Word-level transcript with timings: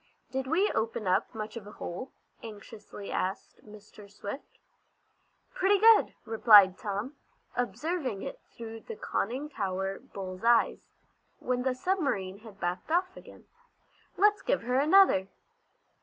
"Did 0.31 0.47
we 0.47 0.71
open 0.71 1.05
up 1.05 1.31
much 1.35 1.55
of 1.55 1.67
a 1.67 1.73
hole?" 1.73 2.11
anxiously 2.41 3.11
asked 3.11 3.63
Mr. 3.63 4.11
Swift. 4.11 4.57
"Pretty 5.53 5.77
good," 5.77 6.15
replied 6.25 6.75
Tom, 6.79 7.17
observing 7.55 8.23
it 8.23 8.39
through 8.49 8.79
the 8.79 8.95
conning 8.95 9.47
tower 9.47 9.99
bull's 9.99 10.43
eyes, 10.43 10.89
when 11.37 11.61
the 11.61 11.75
submarine 11.75 12.39
had 12.39 12.59
backed 12.59 12.89
off 12.89 13.15
again. 13.15 13.45
"Let's 14.17 14.41
give 14.41 14.63
her 14.63 14.79
another." 14.79 15.27